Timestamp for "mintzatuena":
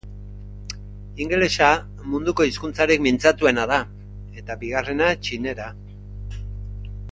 3.09-3.67